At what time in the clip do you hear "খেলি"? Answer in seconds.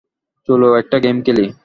1.21-1.45